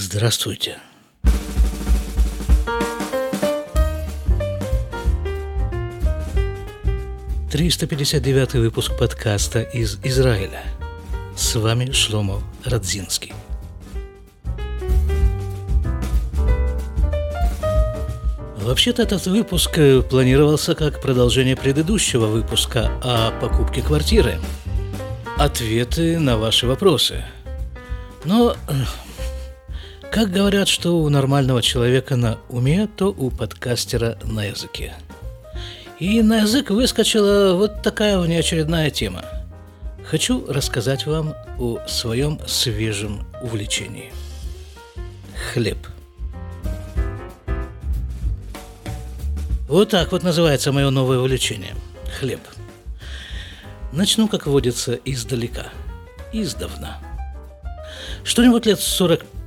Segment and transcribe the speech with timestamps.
[0.00, 0.76] Здравствуйте.
[7.50, 10.62] Триста пятьдесят девятый выпуск подкаста из Израиля.
[11.34, 13.32] С вами Шломо Радзинский.
[18.58, 24.38] Вообще-то этот выпуск э, планировался как продолжение предыдущего выпуска о покупке квартиры.
[25.36, 27.24] Ответы на ваши вопросы.
[28.24, 28.72] Но, э,
[30.10, 34.94] как говорят, что у нормального человека на уме, то у подкастера на языке.
[35.98, 39.24] И на язык выскочила вот такая внеочередная тема.
[40.04, 44.12] Хочу рассказать вам о своем свежем увлечении.
[45.52, 45.78] Хлеб–
[49.68, 51.74] Вот так вот называется мое новое увлечение–
[52.18, 52.40] хлеб.
[53.92, 55.66] Начну, как водится, издалека,
[56.32, 56.96] издавна.
[58.24, 58.80] Что-нибудь лет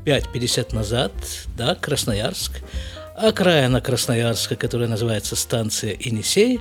[0.06, 1.12] 45-50 назад,
[1.58, 2.62] да, Красноярск,
[3.16, 6.60] окраина Красноярска, которая называется станция Енисей,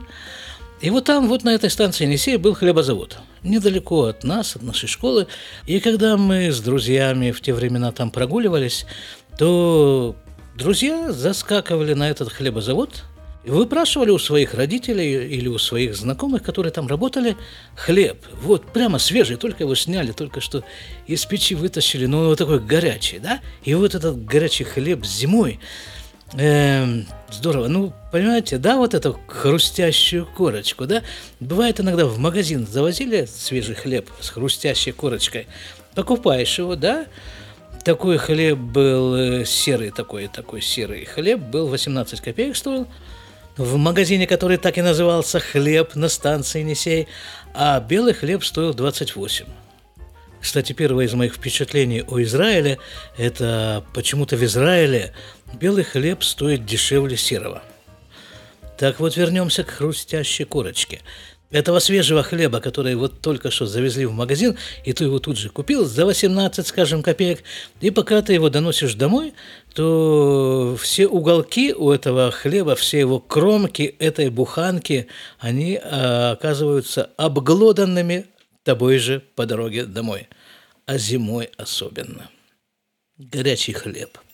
[0.81, 4.89] и вот там, вот на этой станции Енисей был хлебозавод, недалеко от нас, от нашей
[4.89, 5.27] школы.
[5.67, 8.87] И когда мы с друзьями в те времена там прогуливались,
[9.37, 10.17] то
[10.57, 13.05] друзья заскакивали на этот хлебозавод–
[13.45, 17.37] выпрашивали у своих родителей или у своих знакомых, которые там работали,
[17.75, 18.19] хлеб.
[18.43, 20.65] Вот прямо свежий, только его сняли, только что
[21.07, 23.41] из печи вытащили, но он вот такой горячий, да?
[23.65, 25.59] И вот этот горячий хлеб зимой,
[26.35, 27.67] Эм, здорово.
[27.67, 31.03] Ну, понимаете, да, вот эту хрустящую корочку, да?
[31.41, 35.49] Бывает иногда в магазин завозили свежий хлеб с хрустящей корочкой.
[35.95, 37.07] Покупаешь его, да?
[37.85, 42.87] Такой хлеб был э, серый, такой, такой серый хлеб был, 18 копеек стоил
[43.61, 47.09] в магазине, который так и назывался «Хлеб» на станции Несей,
[47.53, 49.45] а белый хлеб стоил 28.
[50.41, 52.79] Кстати, первое из моих впечатлений о Израиле–
[53.19, 55.13] это почему-то в Израиле
[55.53, 57.63] белый хлеб стоит дешевле серого.
[58.79, 61.01] Так вот, вернемся к хрустящей корочке–
[61.51, 65.49] этого свежего хлеба, который вот только что завезли в магазин, и ты его тут же
[65.49, 67.43] купил за 18, скажем, копеек,
[67.81, 69.35] и пока ты его доносишь домой,
[69.75, 78.27] то все уголки у этого хлеба, все его кромки этой буханки, они а, оказываются обглоданными
[78.63, 80.29] тобой же по дороге домой.
[80.87, 82.31] А зимой особенно.
[83.17, 84.19] Горячий хлеб–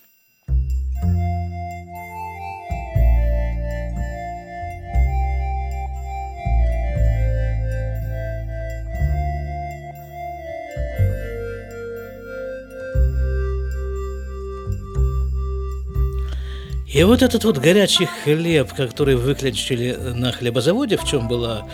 [16.87, 21.67] И вот этот вот горячий хлеб, который выключили на хлебозаводе, в чем была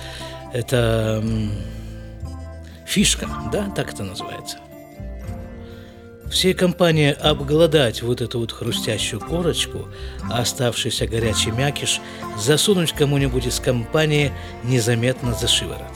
[0.54, 1.22] эта
[2.86, 4.58] фишка, да, так это называется.
[6.30, 9.86] Всей компании обглодать вот эту вот хрустящую корочку,
[10.30, 12.00] а оставшийся горячий мякиш
[12.38, 14.32] засунуть кому-нибудь из компании
[14.64, 15.92] незаметно за шиворот.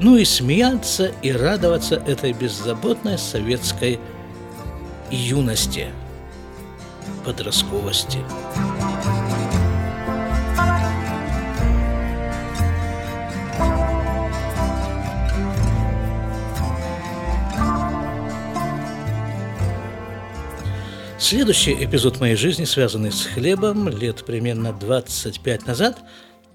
[0.00, 3.98] Ну и смеяться и радоваться этой беззаботной советской
[5.10, 5.86] юности–
[7.28, 8.20] подростковости.
[21.18, 25.98] Следующий эпизод моей жизни, связанный с хлебом, лет примерно 25 назад,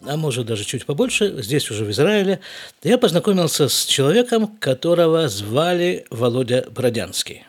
[0.08, 2.40] а может даже чуть побольше, здесь уже в Израиле,
[2.82, 7.46] я познакомился с человеком, которого звали Володя Бродянский.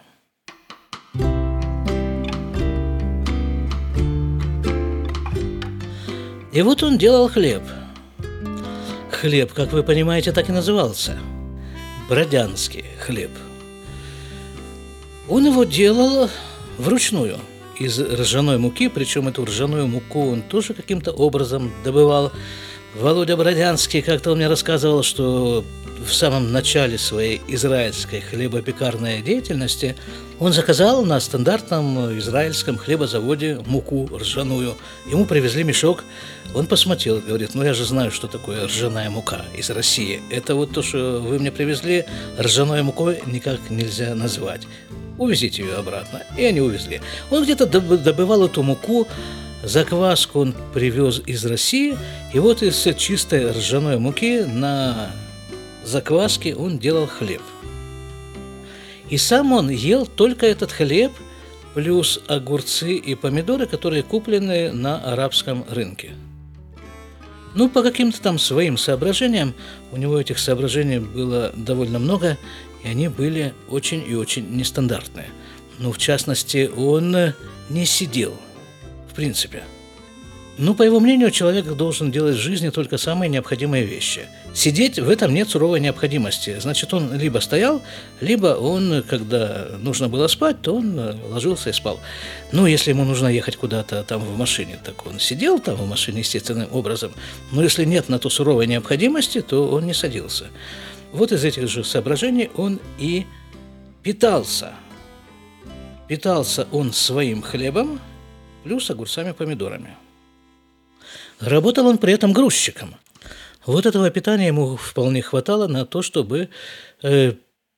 [6.54, 7.62] И вот он делал хлеб.
[9.10, 11.18] Хлеб, как вы понимаете, так и назывался.
[12.08, 13.30] Бродянский хлеб.
[15.28, 16.30] Он его делал
[16.78, 17.38] вручную
[17.80, 22.30] из ржаной муки, причем эту ржаную муку он тоже каким-то образом добывал.
[22.94, 25.64] Володя Бродянский как-то он мне рассказывал, что
[25.98, 29.96] в самом начале своей израильской хлебопекарной деятельности
[30.38, 34.76] он заказал на стандартном израильском хлебозаводе муку ржаную.
[35.06, 36.04] Ему привезли мешок,
[36.54, 40.20] он посмотрел, говорит, ну я же знаю, что такое ржаная мука из России.
[40.30, 42.04] Это вот то, что вы мне привезли,
[42.38, 44.62] ржаной мукой никак нельзя назвать.
[45.18, 46.22] Увезите ее обратно.
[46.36, 47.00] И они увезли.
[47.30, 49.06] Он где-то добывал эту муку,
[49.62, 51.96] закваску он привез из России,
[52.32, 55.12] и вот из чистой ржаной муки на
[55.86, 57.42] закваске он делал хлеб.
[59.10, 61.12] И сам он ел только этот хлеб,
[61.74, 66.12] плюс огурцы и помидоры, которые куплены на арабском рынке.
[67.54, 69.54] Ну, по каким-то там своим соображениям,
[69.92, 72.36] у него этих соображений было довольно много,
[72.82, 75.28] и они были очень и очень нестандартные.
[75.78, 77.16] Ну, в частности, он
[77.68, 78.34] не сидел,
[79.10, 79.62] в принципе.
[80.56, 84.28] Ну, по его мнению, человек должен делать в жизни только самые необходимые вещи.
[84.54, 86.56] Сидеть в этом нет суровой необходимости.
[86.60, 87.82] Значит, он либо стоял,
[88.20, 90.96] либо он, когда нужно было спать, то он
[91.28, 91.98] ложился и спал.
[92.52, 96.20] Ну, если ему нужно ехать куда-то там в машине, так он сидел там в машине
[96.20, 97.12] естественным образом.
[97.50, 100.44] Но если нет на то суровой необходимости, то он не садился.
[101.12, 103.26] Вот из этих же соображений он и
[104.04, 104.72] питался.
[106.06, 107.98] Питался он своим хлебом
[108.62, 109.96] плюс огурцами-помидорами.
[111.44, 112.96] Работал он при этом грузчиком.
[113.66, 116.48] Вот этого питания ему вполне хватало на то, чтобы
[117.02, 117.32] э,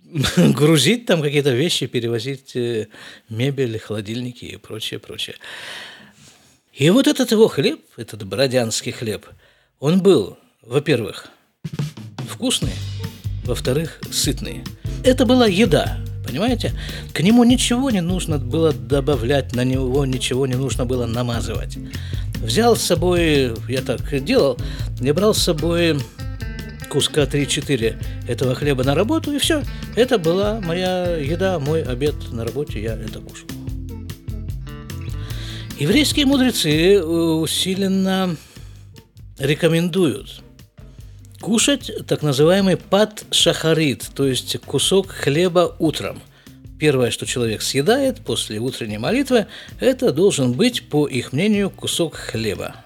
[0.37, 2.89] грузить там какие-то вещи, перевозить э,
[3.29, 5.37] мебель, холодильники и прочее, прочее.
[6.73, 9.27] И вот этот его хлеб, этот бородянский хлеб,
[9.81, 11.29] он был, во-первых,
[12.29, 12.73] вкусный,
[13.45, 14.63] во-вторых, сытный.
[15.05, 16.73] Это была еда, понимаете?
[17.15, 21.79] К нему ничего не нужно было добавлять, на него ничего не нужно было намазывать.
[22.47, 24.57] Взял с собой, я так делал,
[25.01, 25.99] я брал с собой
[26.89, 27.97] куска 3-4
[28.29, 29.65] этого хлеба на работу, и все.
[29.97, 33.49] Это была моя еда, мой обед на работе, я это кушал.
[35.81, 38.37] Еврейские мудрецы э, усиленно
[39.41, 40.41] рекомендуют
[41.41, 46.23] кушать так называемый пад шахарит, то есть кусок хлеба утром–
[46.79, 49.47] Первое, что человек съедает после утренней молитвы,
[49.81, 52.77] это должен быть, по их мнению, кусок хлеба.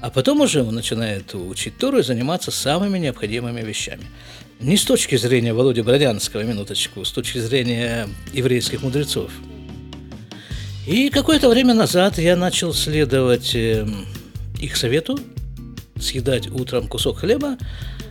[0.00, 4.04] А потом уже он начинает учить Тору и заниматься самыми необходимыми вещами.
[4.60, 9.30] Не с точки зрения Володи Бродянского, минуточку, с точки зрения еврейских мудрецов.
[10.86, 14.06] И какое-то время назад я начал следовать эм,
[14.60, 15.18] их совету
[15.98, 17.56] съедать утром кусок хлеба,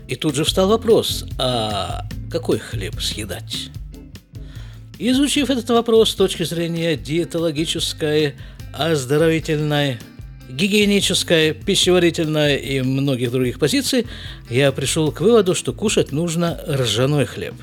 [0.08, 3.70] и тут же встал вопрос, а какой хлеб съедать?
[5.00, 8.36] Изучив этот вопрос с точки зрения диетологической,
[8.74, 10.00] оздоровительной,
[10.50, 14.06] гигиенической, пищеварительной и многих других позиций,
[14.50, 17.56] я пришел к выводу, что кушать нужно ржаной хлеб.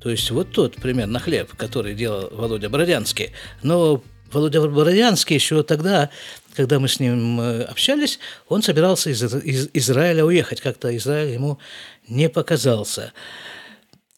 [0.00, 3.32] То есть вот тот примерно хлеб, который делал Володя Бородянский.
[3.62, 4.02] Но
[4.32, 6.10] Володя Бородянский еще тогда,
[6.54, 10.60] когда мы с ним э, общались, он собирался из, из Израиля уехать.
[10.60, 11.58] Как-то Израиль ему
[12.06, 13.12] не показался.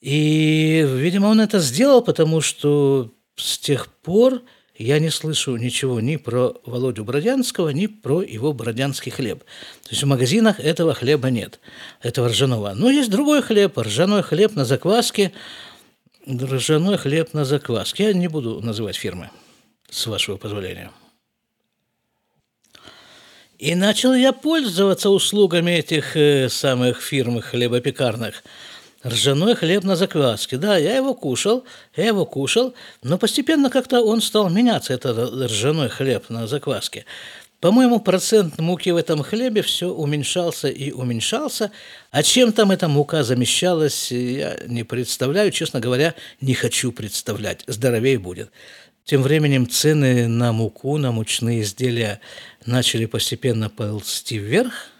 [0.00, 4.42] И, видимо, он это сделал, потому что с тех пор
[4.76, 9.40] я не слышу ничего ни про Володю Бродянского, ни про его бродянский хлеб.
[9.82, 11.60] То есть в магазинах этого хлеба нет,
[12.00, 12.72] этого ржаного.
[12.74, 15.32] Но есть другой хлеб, ржаной хлеб на закваске,
[16.26, 18.04] ржаной хлеб на закваске.
[18.04, 19.30] Я не буду называть фирмы,
[19.90, 20.90] с вашего позволения.
[23.58, 28.42] И начал я пользоваться услугами этих э, самых фирм хлебопекарных–
[29.04, 30.56] ржаной хлеб на закваске.
[30.56, 31.64] Да, я его кушал,
[31.96, 37.06] я его кушал, но постепенно как-то он стал меняться, этот ржаной хлеб на закваске.
[37.60, 41.70] По-моему, процент муки в этом хлебе все уменьшался и уменьшался,
[42.10, 48.18] а чем там эта мука замещалась, я не представляю, честно говоря, не хочу представлять, здоровее
[48.18, 48.50] будет.
[49.04, 52.20] Тем временем цены на муку, на мучные изделия
[52.64, 54.72] начали постепенно ползти вверх–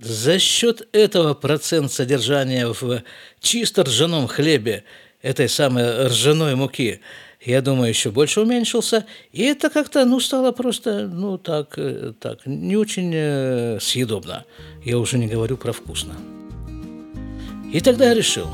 [0.00, 3.02] за счет этого процент содержания в
[3.40, 4.84] чисто ржаном хлебе
[5.22, 7.00] этой самой ржаной муки,
[7.40, 9.06] я думаю, еще больше уменьшился.
[9.32, 14.44] И это как-то, ну, стало просто, ну, так, э, так, не очень э, съедобно.
[14.84, 16.16] Я уже не говорю про вкусно.
[17.72, 18.48] И тогда я решил,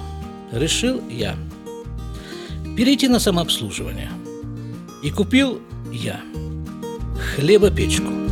[0.53, 1.37] решил я
[2.77, 4.11] перейти на самообслуживание.
[5.03, 5.61] И купил
[5.93, 6.21] я
[7.35, 8.32] хлебопечку.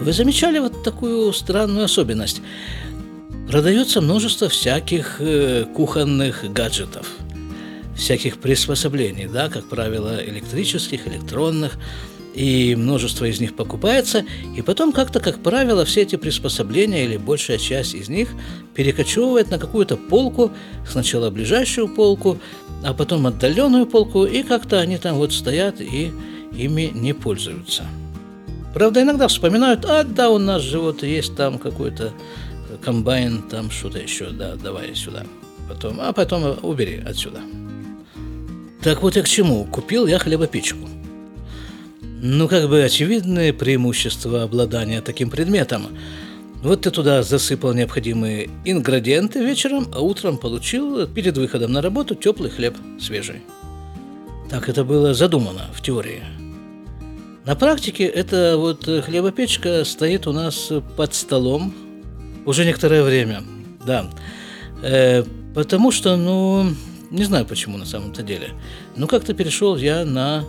[0.00, 2.40] Вы замечали вот такую странную особенность?
[3.48, 7.08] Продается множество всяких э, кухонных гаджетов,
[7.96, 11.78] всяких приспособлений, да, как правило, электрических, электронных,
[12.34, 14.24] и множество из них покупается,
[14.56, 18.28] и потом как-то, как правило, все эти приспособления или большая часть из них
[18.76, 20.52] перекочевывает на какую-то полку,
[20.88, 22.38] сначала ближайшую полку,
[22.84, 26.12] а потом отдаленную полку, и как-то они там вот стоят и
[26.52, 27.84] ими не пользуются.
[28.78, 32.12] Правда, иногда вспоминают, а да, у нас же вот есть там какой-то
[32.80, 35.24] комбайн, там что-то еще, да, давай сюда.
[35.68, 37.40] Потом, а потом убери отсюда.
[38.80, 39.64] Так вот я к чему.
[39.64, 40.88] Купил я хлебопечку.
[42.22, 45.88] Ну, как бы очевидное преимущество обладания таким предметом.
[46.62, 52.50] Вот ты туда засыпал необходимые ингредиенты вечером, а утром получил перед выходом на работу теплый
[52.50, 53.42] хлеб свежий.
[54.48, 56.22] Так это было задумано в теории–
[57.48, 61.72] На практике эта вот хлебопечка стоит у нас под столом
[62.44, 63.42] уже некоторое время,
[63.86, 64.10] да.
[64.82, 65.24] Э,
[65.54, 66.66] потому что, ну,
[67.10, 68.50] не знаю почему на самом-то деле,
[68.96, 70.44] но как-то перешел я на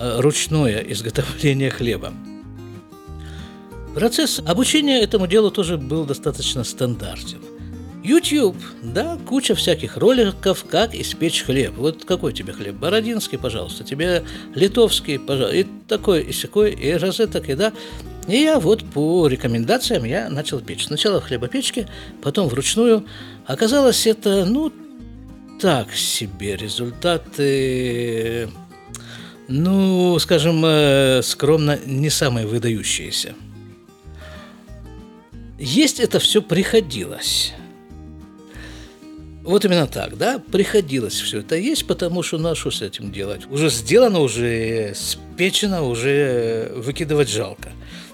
[0.00, 2.12] э, ручное изготовление хлеба.
[3.94, 7.38] Процесс обучения этому делу тоже был достаточно стандартен.
[8.06, 11.74] YouTube, да, куча всяких роликов, как испечь хлеб.
[11.76, 12.76] Вот какой тебе хлеб?
[12.76, 14.22] Бородинский, пожалуйста, тебе
[14.54, 17.72] литовский, пожалуйста, и такой, и секой, и розеток, и да.
[18.28, 20.86] И я вот по рекомендациям я начал печь.
[20.86, 21.88] Сначала в хлебопечке,
[22.22, 23.04] потом вручную.
[23.44, 24.72] Оказалось, это, ну,
[25.60, 28.48] так себе результаты,
[29.48, 33.34] ну, скажем, э, скромно, не самые выдающиеся.
[35.58, 37.52] Есть это все приходилось.
[39.46, 43.46] Вот именно так, да, приходилось все это есть, потому что на что с этим делать?
[43.48, 47.70] Уже сделано, уже спечено, уже выкидывать жалко.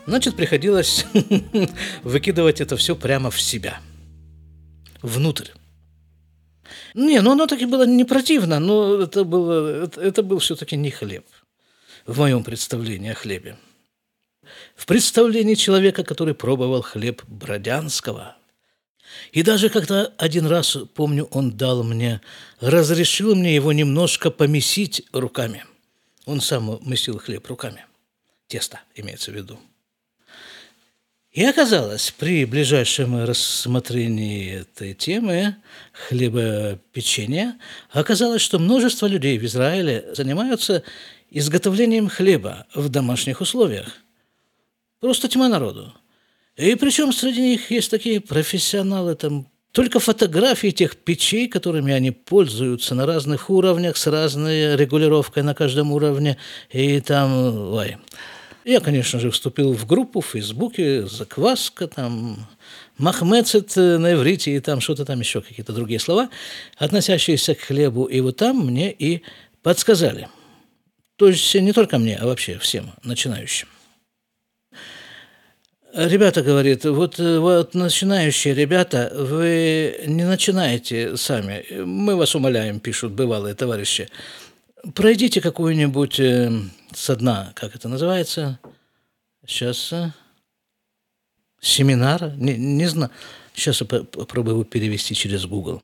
[0.06, 1.06] Значит, приходилось
[2.02, 3.80] выкидывать это все прямо в себя,
[5.00, 5.48] внутрь.
[6.92, 10.90] Не, ну оно таки было не противно, но это, было, это, это был все-таки не
[10.90, 11.24] хлеб
[12.04, 13.56] в моем представлении о хлебе.
[14.76, 18.36] В представлении человека, который пробовал хлеб Бродянского.
[19.33, 22.21] И даже когда один раз, помню, он дал мне,
[22.61, 25.64] разрешил мне его немножко помесить руками.
[26.26, 27.85] Он сам месил хлеб руками.
[28.47, 29.59] Тесто имеется в виду.
[31.33, 35.57] И оказалось, при ближайшем рассмотрении этой темы
[35.92, 37.59] хлебопечения,
[37.90, 40.83] оказалось, что множество людей в Израиле занимаются
[41.31, 43.97] изготовлением хлеба в домашних условиях.
[45.00, 45.95] Просто тьма народу.
[46.56, 52.94] И причем среди них есть такие профессионалы, там только фотографии тех печей, которыми они пользуются
[52.94, 56.37] на разных уровнях, с разной регулировкой на каждом уровне,
[56.71, 57.97] и там, ой,
[58.64, 62.47] я, конечно же, вступил в группу в Фейсбуке, закваска, там,
[62.99, 66.28] махмецет на иврите и там что-то там еще, какие-то другие слова,
[66.76, 68.04] относящиеся к хлебу.
[68.04, 69.23] И вот там мне и
[69.62, 70.28] подсказали.
[71.16, 73.68] То есть не только мне, а вообще всем начинающим.
[75.94, 81.64] Ребята, говорит, вот, вот начинающие ребята, вы не начинаете сами.
[81.84, 84.08] Мы вас умоляем, пишут бывалые товарищи
[84.94, 86.50] пройдите какую-нибудь э,
[86.94, 88.58] со дна, как это называется,
[89.46, 90.12] сейчас, э,
[91.61, 93.11] семинар, не, не знаю,
[93.54, 95.82] сейчас я попробую перевести через Google.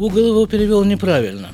[0.00, 1.48] Google его перевел неправильно.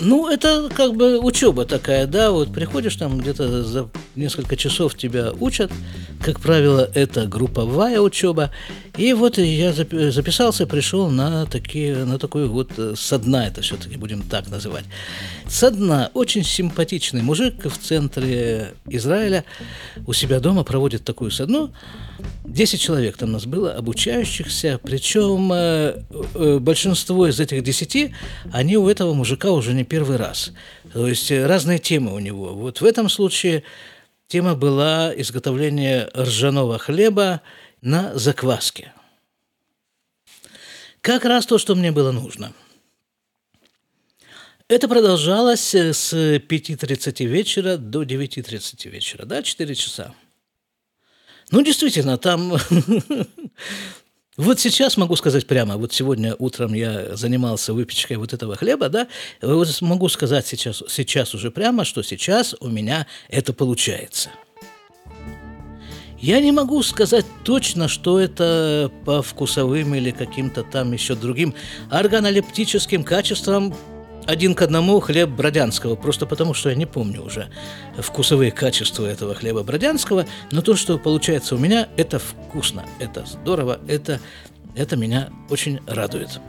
[0.00, 5.32] Ну, это как бы учеба такая, да, вот приходишь там где-то за несколько часов тебя
[5.38, 5.70] учат,
[6.20, 8.50] как правило, это групповая учеба,
[8.96, 13.96] и вот я записался, пришел на, такие, на такую вот э, со дна, это все-таки
[13.96, 14.84] будем так называть.
[15.48, 19.44] Со дна очень симпатичный мужик в центре Израиля
[20.06, 21.72] у себя дома проводит такую со дну.
[22.44, 26.02] Десять человек там у нас было, обучающихся, причем э,
[26.34, 28.14] э, большинство из этих десяти,
[28.52, 30.52] они у этого мужика уже не первый раз.
[30.92, 32.54] То есть разные темы у него.
[32.54, 33.64] Вот в этом случае
[34.32, 37.42] тема была изготовление ржаного хлеба
[37.82, 38.94] на закваске.
[41.02, 42.54] Как раз то, что мне было нужно.
[44.68, 50.14] Это продолжалось э, с 5.30 вечера до 9.30 вечера, да, 4 часа.
[51.50, 52.56] Ну, действительно, там
[54.38, 59.08] Вот сейчас могу сказать прямо, вот сегодня утром я занимался выпечкой вот этого хлеба, да,
[59.42, 64.30] вот могу сказать сейчас, сейчас уже прямо, что сейчас у меня это получается.
[66.18, 71.52] Я не могу сказать точно, что это по вкусовым или каким-то там еще другим
[71.90, 73.74] органолептическим качествам
[74.26, 77.48] один к одному хлеб бродянского, просто потому что я не помню уже
[77.98, 83.80] вкусовые качества этого хлеба бродянского, но то, что получается у меня, это вкусно, это здорово,
[83.88, 84.20] это,
[84.74, 86.40] это меня очень радует.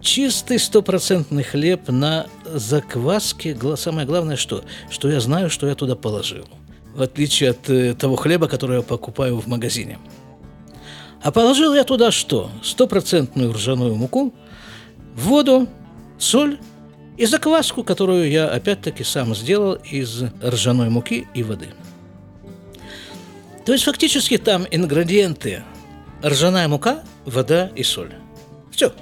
[0.00, 3.56] Чистый стопроцентный хлеб на закваске.
[3.76, 6.46] Самое главное, что, что я знаю, что я туда положил.
[6.94, 9.98] В отличие от э, того хлеба, который я покупаю в магазине.
[11.22, 12.50] А положил я туда что?
[12.62, 14.32] Стопроцентную ржаную муку–
[15.14, 15.68] воду,
[16.18, 16.58] соль
[17.16, 21.68] и закваску, которую я опять-таки сам сделал из ржаной муки и воды.
[23.64, 25.62] То есть фактически там ингредиенты
[26.24, 28.14] ржаная мука, вода и соль.
[28.70, 28.92] Все.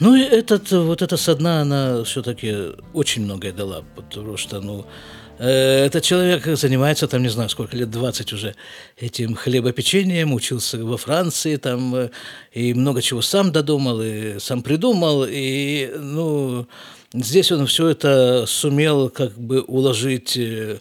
[0.00, 4.86] Ну и этот, вот эта со дна, она все-таки очень многое дала, потому что, ну,
[5.44, 8.54] этот человек занимается, там, не знаю, сколько лет, 20 уже,
[8.96, 12.10] этим хлебопечением, учился во Франции, там, э,
[12.52, 16.66] и много чего сам додумал, и сам придумал, и, ну,
[17.14, 20.78] здесь он все это сумел как бы уложить э,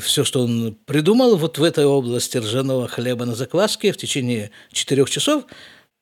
[0.00, 5.08] все, что он придумал вот в этой области ржаного хлеба на закваске в течение четырех
[5.08, 5.44] часов.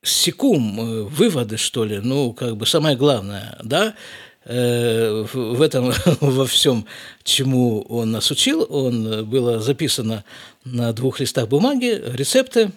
[0.02, 3.94] Секум, выводы, что ли, ну, как бы самое главное, да,
[4.52, 6.84] Э, в этом во всем,
[7.22, 10.24] чему он нас учил, он э, было записано
[10.64, 12.72] на двух листах бумаги рецепты,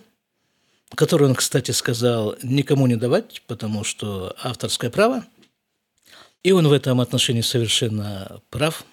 [0.93, 5.25] которые он, кстати, сказал никому не давать, потому что авторское право.
[6.43, 8.85] И он в этом отношении совершенно прав.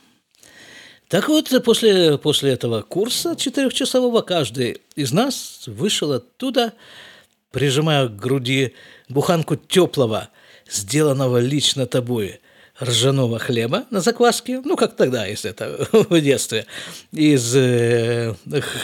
[1.08, 6.72] Так вот, после, после этого курса четырехчасового каждый из нас вышел оттуда,
[7.50, 8.72] прижимая к груди
[9.10, 10.30] буханку теплого,
[10.66, 12.40] сделанного лично тобой–
[12.80, 16.66] ржаного хлеба на закваске, ну, как тогда, если это в детстве,
[17.12, 18.34] из э,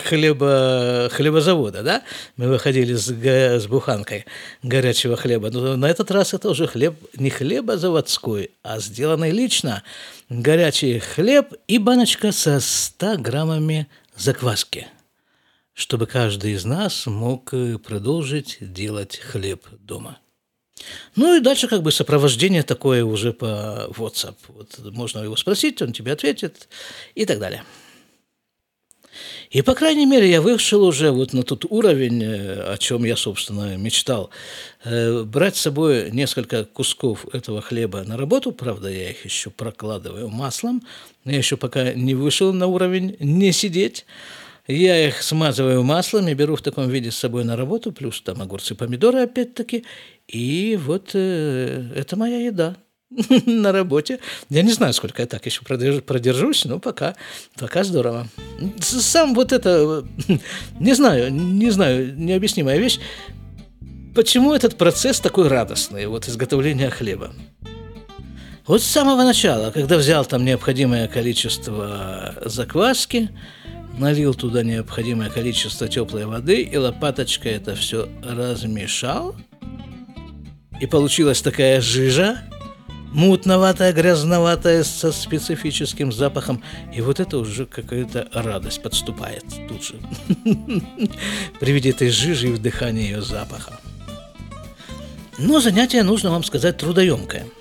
[0.04, 2.02] хлеба, хлебозавода, да,
[2.36, 4.26] мы выходили с, с буханкой
[4.62, 9.82] горячего хлеба, но на этот раз это уже хлеб не хлеба заводской, а сделанный лично,
[10.28, 14.88] горячий хлеб и баночка со 100 граммами закваски,
[15.74, 20.18] чтобы каждый из нас мог э, продолжить делать хлеб дома.
[21.14, 24.36] Ну и дальше как бы сопровождение такое уже по WhatsApp.
[24.48, 26.68] Вот можно его спросить, он тебе ответит
[27.14, 27.62] и так далее.
[29.50, 33.16] И, по крайней мере, я вышел уже вот на тот уровень, э, о чем я,
[33.16, 34.30] собственно, мечтал.
[34.84, 40.28] Э, брать с собой несколько кусков этого хлеба на работу, правда, я их еще прокладываю
[40.28, 40.82] маслом,
[41.24, 44.04] я еще пока не вышел на уровень не сидеть,
[44.74, 48.42] я их смазываю маслом и беру в таком виде с собой на работу, плюс там
[48.42, 49.84] огурцы, помидоры опять-таки.
[50.26, 52.76] И вот э, это моя еда
[53.46, 54.18] на работе.
[54.48, 57.14] Я не знаю, сколько я так еще продержусь, но пока,
[57.58, 58.28] пока здорово.
[58.80, 60.04] Сам вот это,
[60.80, 62.98] не знаю, не знаю, необъяснимая вещь.
[64.14, 67.34] Почему этот процесс такой радостный, вот изготовления хлеба?
[68.66, 73.30] Вот с самого начала, когда взял там необходимое количество закваски,
[73.98, 79.34] налил туда необходимое количество теплой воды и лопаточкой это все размешал.
[80.80, 82.42] И получилась такая жижа,
[83.12, 86.62] мутноватая, грязноватая, со специфическим запахом.
[86.94, 89.94] И вот это уже какая-то радость подступает тут же.
[91.60, 93.80] При виде этой жижи и вдыхания ее запаха.
[95.38, 97.46] Но занятие, нужно вам сказать, трудоемкое–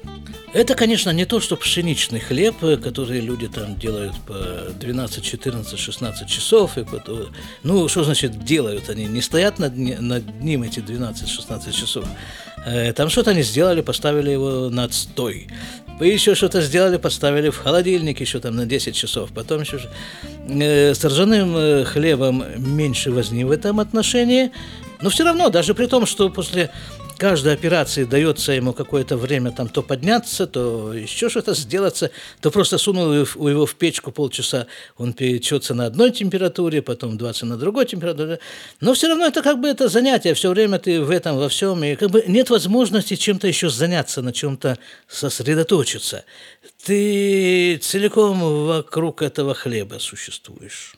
[0.56, 6.30] это, конечно, не то, что пшеничный хлеб, который люди там делают по 12, 14, 16
[6.30, 6.78] часов.
[6.78, 7.28] И потом,
[7.63, 8.89] ну, что значит делают?
[8.89, 12.06] Они не стоят над, над ним эти 12-16 часов.
[12.65, 15.50] Э, там что-то они сделали, поставили его над стой.
[16.00, 19.32] Вы еще что-то сделали, поставили в холодильник еще там на 10 часов.
[19.36, 19.82] Потом еще...
[20.48, 24.52] Э, с ржаным э, хлебом меньше возни в этом отношении.
[25.02, 26.72] Но все равно, даже при том, что после
[27.17, 32.78] каждой операции дается ему какое-то время там то подняться, то еще что-то сделаться, то просто
[32.78, 38.39] сунул его в печку полчаса, он печется на одной температуре, потом 20 на другой температуре.
[38.82, 41.84] Но все равно это как бы это занятие, все время ты в этом во всем,
[41.84, 46.25] и как бы нет возможности чем-то еще заняться, на чем-то сосредоточиться.
[46.84, 50.95] Ты целиком вокруг этого хлеба существуешь.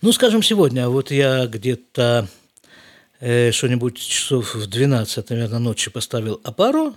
[0.00, 2.28] Ну, скажем, сегодня, вот я где-то
[3.22, 6.94] э, что-нибудь часов в 12, наверное, ночи поставил опару.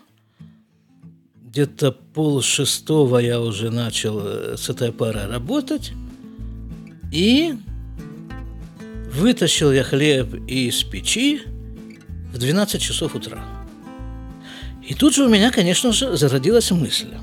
[1.44, 5.94] Где-то пол шестого я уже начал э, с этой опарой работать.
[7.14, 7.54] И
[9.14, 11.44] вытащил я хлеб из печи
[12.34, 13.46] в 12 часов утра.
[14.84, 17.14] И тут же у меня, конечно же, зародилась мысль.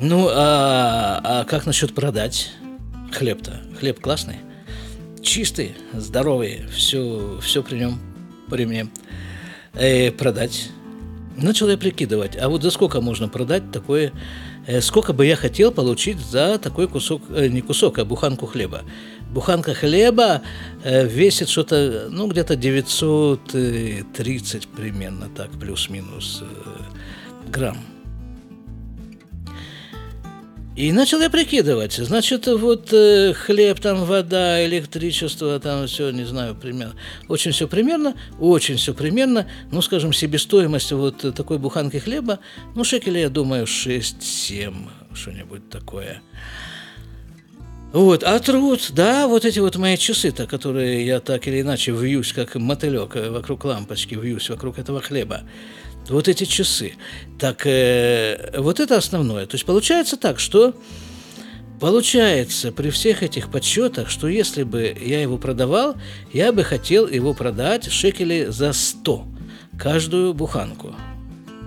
[0.00, 2.50] Ну, а, а как насчет продать
[3.12, 3.60] хлеб-то?
[3.78, 4.49] Хлеб классный
[5.22, 8.00] чистый, здоровый, все, все при нем,
[8.48, 8.88] при мне,
[9.74, 10.70] э, продать.
[11.36, 14.12] Начал я прикидывать, а вот за сколько можно продать такое,
[14.66, 18.82] э, сколько бы я хотел получить за такой кусок, э, не кусок, а буханку хлеба.
[19.32, 20.42] Буханка хлеба
[20.82, 26.46] э, весит что-то, ну, где-то 930 примерно, так, плюс-минус э,
[27.50, 27.78] грамм.
[30.80, 31.92] И начал я прикидывать.
[31.92, 36.94] Значит, вот э, хлеб, там вода, электричество, там все, не знаю, примерно.
[37.28, 39.46] Очень все примерно, очень все примерно.
[39.70, 42.38] Ну, скажем, себестоимость вот такой буханки хлеба,
[42.74, 44.72] ну, шекелей, я думаю, 6-7,
[45.12, 46.22] что-нибудь такое.
[47.92, 52.32] Вот, а труд, да, вот эти вот мои часы-то, которые я так или иначе вьюсь,
[52.32, 55.42] как мотылек э, вокруг лампочки, вьюсь вокруг этого хлеба
[56.08, 56.94] вот эти часы.
[57.38, 59.46] Так э, вот это основное.
[59.46, 60.74] То есть получается так, что
[61.80, 65.96] Получается, при всех этих подсчетах, что если бы я его продавал,
[66.30, 69.24] я бы хотел его продать шекели за 100
[69.78, 70.94] каждую буханку.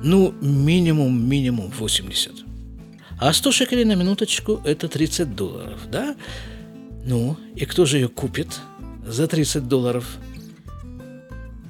[0.03, 2.31] Ну, минимум, минимум 80.
[3.19, 6.15] А 100 шекелей на минуточку– это 30 долларов, да?
[7.03, 8.49] Ну, и кто же ее купит
[9.03, 10.05] за 30 долларов?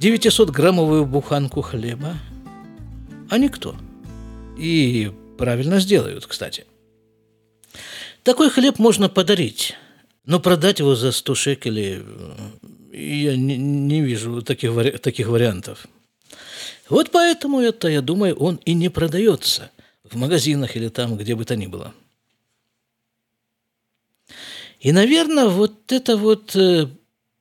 [0.01, 2.15] 900-граммовую буханку хлеба?
[3.33, 3.75] А никто.
[4.59, 6.67] И правильно сделают, кстати.
[8.21, 9.73] Такой хлеб можно подарить,
[10.23, 12.03] но продать его за 100 шекелей
[12.91, 15.87] я не, не вижу таких, вари таких вариантов.
[16.89, 19.71] Вот поэтому это, я думаю, он и не продается
[20.03, 21.91] в магазинах или там, где бы то ни было.
[24.79, 26.87] И, наверное, вот эта вот э,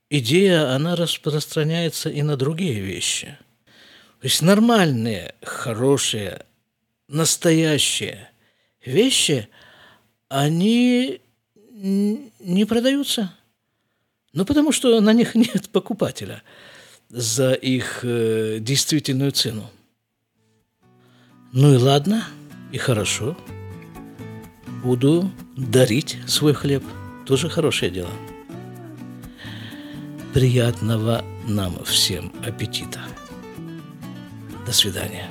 [0.09, 3.37] идея, она распространяется и на другие вещи.
[4.23, 6.47] То есть нормальные, хорошие,
[7.09, 8.31] настоящие
[8.85, 9.49] вещи–
[10.33, 11.21] они
[11.71, 13.35] не продаются.
[14.33, 16.43] Ну, потому что на них нет покупателя
[17.11, 19.71] за их э, действительную цену.
[21.53, 22.25] Ну и ладно,
[22.73, 23.37] и хорошо.
[24.83, 26.83] Буду дарить свой хлеб.
[27.27, 28.11] Тоже хорошее дело.
[30.33, 33.01] Приятного нам всем аппетита.
[34.67, 35.29] До свидания.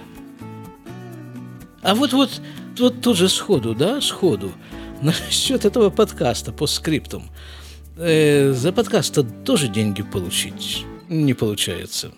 [1.81, 2.41] А вот вот
[2.77, 4.51] тут же сходу, да, сходу–
[5.01, 7.23] Насчет этого подкаста по скриптум.
[7.97, 12.11] Э, за подкаст тоже деньги получить не получается.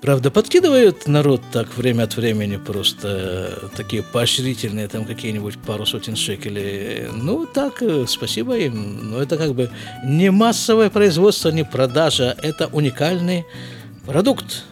[0.00, 7.08] Правда, подкидывают народ так время от времени просто такие поощрительные, там какие-нибудь пару сотен шекелей.
[7.12, 9.10] Ну, так, э, спасибо им.
[9.10, 9.70] Но это как бы
[10.02, 12.34] не массовое производство, не продажа.
[12.42, 13.44] Это уникальный
[14.06, 14.64] продукт.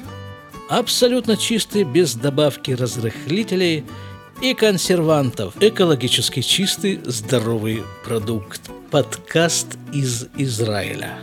[0.68, 3.84] Абсолютно чистый, без добавки разрыхлителей–
[4.40, 5.54] и консервантов.
[5.60, 8.60] Экологически чистый, здоровый продукт.
[8.90, 11.18] Подкаст из Израиля.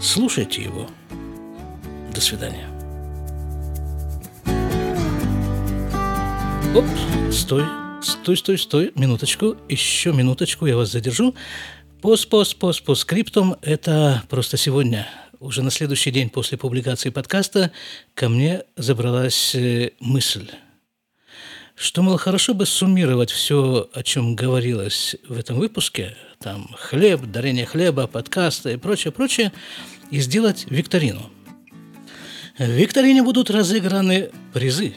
[0.00, 0.88] Слушайте его.
[2.14, 2.68] До свидания.
[6.74, 6.84] Оп,
[7.30, 7.64] стой,
[8.02, 11.34] стой, стой, стой, минуточку, еще минуточку, я вас задержу.
[12.00, 15.06] Пост, пост, пост, по скриптум– это просто сегодня,
[15.42, 17.72] уже на следующий день после публикации подкаста,
[18.14, 20.50] ко мне забралась э, мысль–
[21.74, 27.66] что, мол, хорошо бы суммировать все, о чем говорилось в этом выпуске, там хлеб, дарение
[27.66, 29.52] хлеба, подкасты и прочее, прочее,
[30.10, 31.30] и сделать викторину.
[32.58, 34.94] В викторине будут разыграны призы.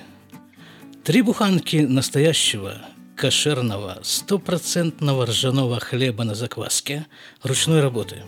[1.03, 2.81] Три буханки настоящего
[3.15, 7.05] кошерного, стопроцентного ржаного хлеба на закваске
[7.41, 8.23] ручной работы,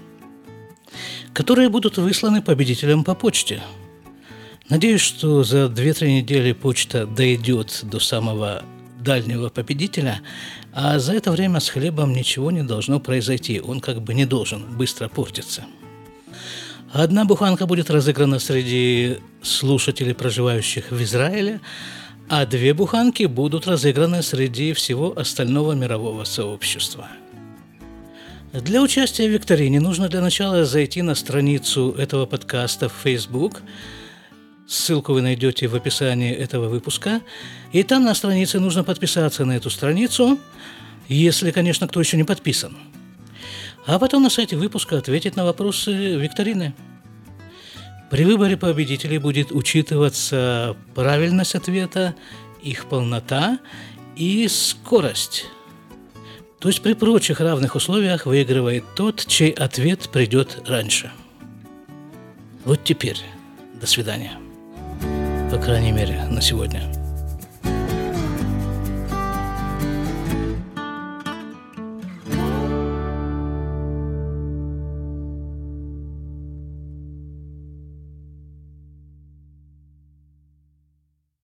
[1.34, 3.62] которые будут высланы победителям по почте–
[4.70, 8.64] Надеюсь, что за 2-3 недели почта дойдет до самого
[9.00, 10.20] дальнего победителя,
[10.74, 14.66] а за это время с хлебом ничего не должно произойти, он как бы не должен
[14.78, 15.64] быстро портиться.
[16.92, 21.62] Одна буханка будет разыграна среди слушателей, проживающих в Израиле,
[22.28, 27.08] а две буханки будут разыграны среди всего остального мирового сообщества.
[28.62, 33.62] Для участия в викторине нужно для начала зайти на страницу этого подкаста в Facebook–
[34.68, 37.22] Ссылку вы найдете в описании этого выпуска.
[37.72, 40.38] И там на странице нужно подписаться на эту страницу,
[41.08, 42.76] если, конечно, кто еще не подписан.
[43.86, 46.74] А потом на сайте выпуска ответить на вопросы викторины.
[48.12, 52.14] При выборе победителей будет учитываться правильность ответа,
[52.62, 53.60] их полнота
[54.18, 55.46] и скорость.
[56.60, 61.12] То есть при прочих равных условиях выигрывает тот, чей ответ придет раньше.
[62.66, 63.20] Вот теперь.
[63.80, 64.34] До свидания.
[65.52, 67.07] По крайней мере, на сегодня.